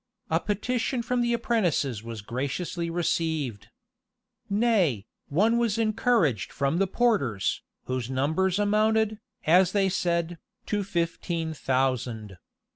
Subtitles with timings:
[0.31, 3.67] A petition from the apprentices was graciously received.[]
[4.49, 11.53] Nay, one was encouraged from the porters, whose numbers amounted, as they said, to fifteen
[11.53, 12.39] thousand.